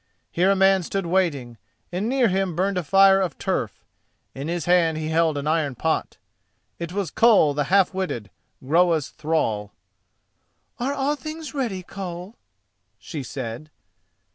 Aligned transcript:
Here 0.31 0.49
a 0.49 0.55
man 0.55 0.81
stood 0.81 1.05
waiting, 1.05 1.59
and 1.91 2.09
near 2.09 2.27
him 2.27 2.55
burned 2.55 2.79
a 2.79 2.83
fire 2.83 3.21
of 3.21 3.37
turf. 3.37 3.85
In 4.33 4.47
his 4.47 4.65
hand 4.65 4.97
he 4.97 5.09
held 5.09 5.37
an 5.37 5.45
iron 5.45 5.75
pot. 5.75 6.17
It 6.79 6.91
was 6.91 7.11
Koll 7.11 7.53
the 7.53 7.65
Half 7.65 7.93
witted, 7.93 8.31
Groa's 8.65 9.09
thrall. 9.09 9.73
"Are 10.79 10.93
all 10.95 11.15
things 11.15 11.53
ready, 11.53 11.83
Koll?" 11.83 12.35
she 12.97 13.21
said. 13.21 13.69